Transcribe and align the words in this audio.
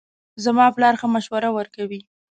زما 0.43 0.65
پلار 0.75 0.93
ښه 0.99 1.07
مشوره 1.15 1.49
ورکوي 1.57 1.99